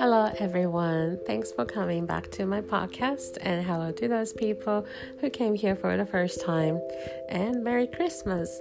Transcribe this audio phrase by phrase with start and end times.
[0.00, 1.18] Hello, everyone.
[1.26, 4.86] Thanks for coming back to my podcast, and hello to those people
[5.20, 6.80] who came here for the first time.
[7.28, 8.60] And Merry Christmas!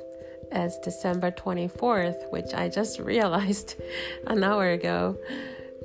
[0.52, 3.76] It's December 24th, which I just realized
[4.28, 5.18] an hour ago.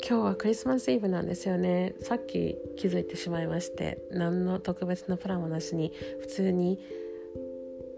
[0.07, 1.95] 今日はクリスマスイブなんですよね。
[2.01, 6.79] さっき気づいてしまいまして、何の特別なプランもなしに、普通に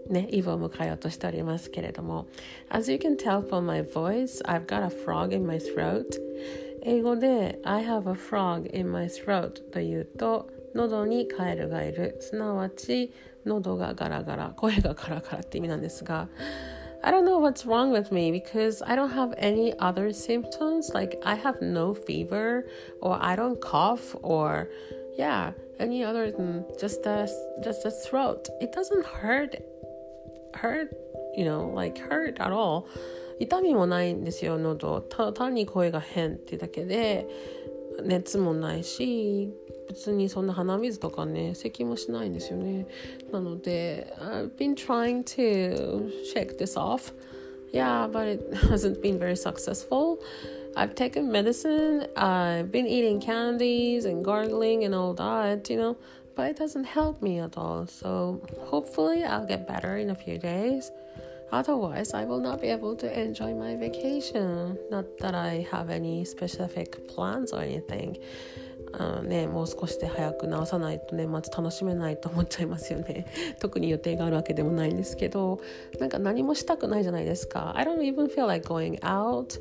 [0.09, 2.27] ね、イブを迎えようとしておりますけれども。
[2.69, 6.05] As you can tell from my voice, I've got a frog in my throat.
[6.83, 13.13] 英語で I have a frog in my throat というと喉にカエルがいるすなわち
[13.45, 16.27] 喉がガラガラ声がガラガラって意味なんですが
[17.05, 21.19] I don't know what's wrong with me because I don't have any other symptoms like
[21.25, 22.65] I have no fever
[23.01, 24.69] or I don't cough or
[25.17, 27.27] yeah any other than just a
[27.61, 29.55] just a throat it doesn't hurt
[30.53, 30.91] hurt
[31.35, 32.87] you know like hurt at all
[33.39, 37.27] 痛みもないんですよ喉た単に声が変ってだけで
[38.03, 39.53] 熱もないし
[39.87, 42.87] 別にそんな鼻水とかね咳もしないんですよね
[43.31, 47.13] なので I've been trying to shake this off
[47.71, 50.19] yeah but it hasn't been very successful
[50.75, 55.95] I've taken medicine I've been eating candies and gargling and all that you know
[56.35, 60.39] but it doesn't help me at all so hopefully I'll get better in a few
[60.39, 60.91] days
[61.51, 64.75] Otherwise, I will not be able to enjoy my vacation.
[64.89, 68.17] Not that I have any specific plans or anything.
[68.95, 73.25] あね、もう少しで早く直さないと年末楽しめないと思っちゃいますよね
[73.59, 75.61] 特に予定があるわけでもないんですけど
[75.99, 79.59] なんか何もしたくないじゃないですか I don't even feel like going out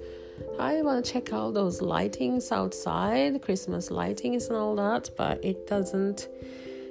[0.58, 5.66] I want to check out those lightings outside Christmas lightings and all that but it
[5.66, 6.28] doesn't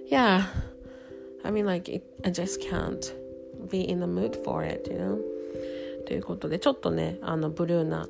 [0.09, 0.45] yeah
[1.43, 3.13] I mean like it, I just can't
[3.68, 5.18] Be in the mood for it, you know?
[6.06, 8.08] ということでちょっとねあのブルーな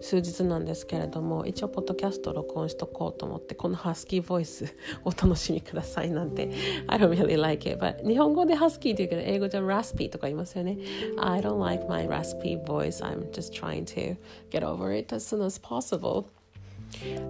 [0.00, 4.74] 数日なんですけれども一応ポッドキャスト録音しとこうと思ってこのハスキーボイス
[5.04, 6.50] お楽しみくださいなんて
[6.86, 10.78] I don't really like it but 日本語でハスキーって言うけど英語じゃラスピーとか言いますよね
[11.18, 14.16] I don't like my raspy voice I'm just trying to
[14.50, 16.26] get over it as soon as possible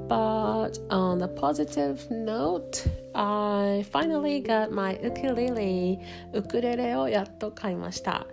[0.09, 5.99] But on a positive note, I finally got my ukulele
[6.35, 8.27] ウクレレをやっと買いました。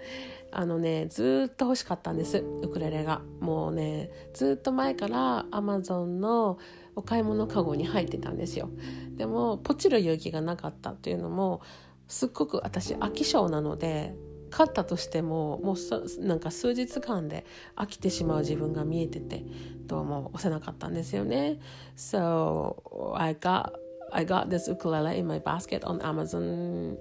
[0.51, 3.21] あのねずっと欲しかったんですウクレレが。
[3.39, 6.57] もうねずっと前から Amazon の
[6.95, 8.69] お買い物かごに入ってたんですよ。
[9.17, 11.61] でもポチる勇気がなかったっていうのも
[12.07, 14.15] すっごく私飽き性なので
[14.49, 19.43] 勝ったとしてももうなんか数日間で飽きてしまう自分が見えてて
[19.87, 21.59] どうも押せなかったんですよね。
[21.97, 23.73] So I got
[24.11, 26.97] I got this ukulele in my basket on Amazon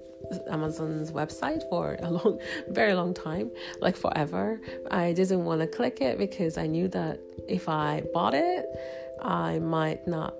[0.49, 2.39] Amazon's website for a long
[2.69, 4.59] very long time like forever.
[4.89, 8.65] I didn't want to click it because I knew that if I bought it
[9.21, 10.33] I might not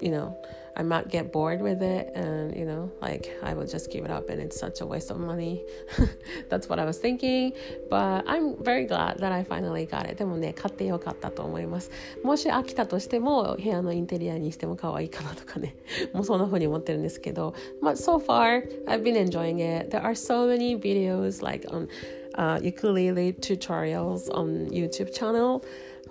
[0.00, 0.36] you know
[0.74, 4.10] I might get bored with it and you know like I will just give it
[4.10, 5.64] up and it's such a waste of money
[6.48, 7.52] that's what I was thinking
[7.90, 11.90] but I'm very glad that I finally got it でもね買ってよかったと思います
[12.24, 15.76] もし飽きたとしても部屋のインテリアにしても可愛いかなとかね
[16.12, 21.88] もうそんな風に思ってるんですけど but so far I've been enjoying it there are so many videos like on
[22.34, 25.62] uh, ukulele tutorials on YouTube channel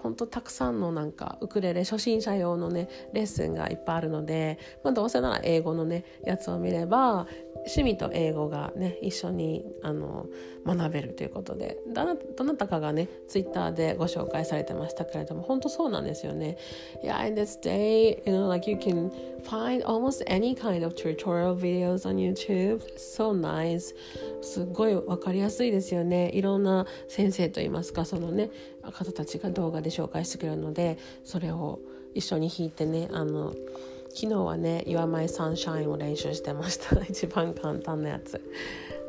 [0.07, 7.27] ほんとたくさんのなんかウクレレ初心者用のねレッスンがいっぱいあるので、まあ、どうせなら英語のねやつを見れば
[7.67, 10.27] 趣味と英語がね一緒にあの
[10.65, 16.57] 学べるということでどなどなたかがねツイッターでご紹介されてましたけれども本当そうなんですよね。
[17.03, 19.11] Yeah, in this day, you know, like you can
[19.43, 22.81] find almost any kind of tutorial videos on YouTube.
[22.97, 23.95] So nice.
[24.43, 26.31] すごい分かりやすいですよね。
[26.33, 28.51] いろんな先生といいますかそのね
[28.83, 31.81] 方たちが動画で紹介してくれるのでそれを
[32.15, 33.55] 一緒に弾いてねあの
[34.17, 36.99] 昨日はね「You're My Sunshine」を練習してました。
[37.05, 38.41] 一番簡単なやつ。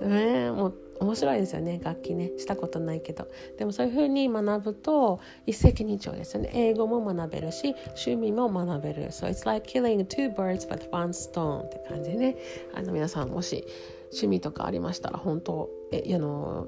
[0.01, 1.79] ねもう面白いですよね。
[1.81, 2.34] 楽器ね。
[2.38, 3.25] したことないけど。
[3.57, 6.51] でもそういう風に学ぶと一石二鳥ですよね。
[6.54, 9.04] 英語も学べるし趣味も学べる。
[9.06, 12.38] So it's like killing two birds with one stone って感じでね。
[12.74, 13.65] あの皆さんもし
[14.07, 16.68] 趣味とかありましたら本当えあの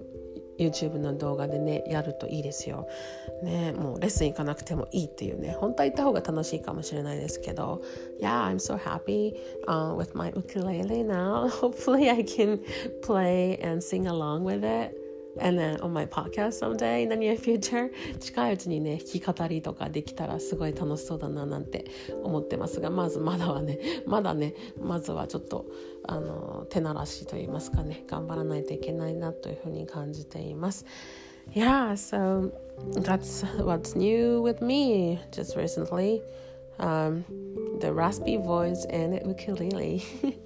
[0.60, 2.88] YouTube の動画でねやるといいですよ。
[3.42, 7.82] ねもうレッスン行かなくてもいいっていうね本当は行った方が楽しいかもしれないですけど
[8.22, 9.36] Yeah, I'm so happy、
[9.68, 11.48] uh, with my ukulele now.
[11.48, 12.60] Hopefully I can
[13.02, 15.09] play and sing along with it.
[15.42, 21.86] And then on my podcast someday in the near future 近いうちにね弾き語りとかできたらすごい楽しそうだななんて
[22.24, 25.66] 思ってますがまずまだはね まだねまずはちょっと
[26.04, 30.86] あの手慣らしと言いますかね頑張らないといけないなというふうに感じています
[31.54, 32.52] Yeah, so
[33.02, 36.22] that's what's new with me just recently.
[36.80, 37.26] Um,
[37.80, 40.04] the raspy voice and ukulele.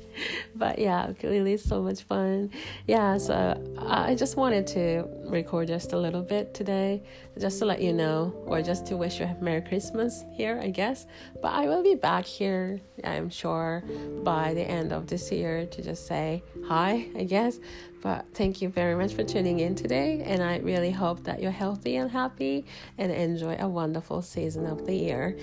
[0.56, 2.52] but yeah, ukulele is so much fun.
[2.88, 7.04] Yeah, so I just wanted to record just a little bit today,
[7.40, 10.70] just to let you know, or just to wish you a Merry Christmas here, I
[10.70, 11.06] guess.
[11.42, 13.84] But I will be back here, I'm sure,
[14.24, 17.60] by the end of this year to just say hi, I guess.
[18.03, 21.51] But thank you very much for tuning in today, and I really hope that you're
[21.51, 22.65] healthy and happy
[22.97, 25.37] and enjoy a wonderful season of the year.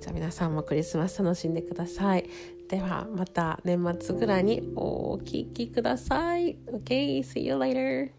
[0.00, 2.28] じゃあ皆さんもクリスマス楽しんでください。
[2.68, 6.56] ではまた年末ぐらいにお聞きください。
[6.72, 8.10] Okay, see you later.